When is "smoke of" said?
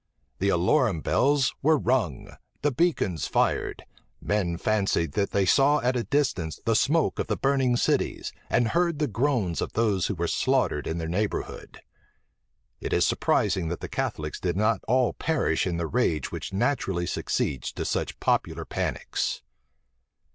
6.75-7.27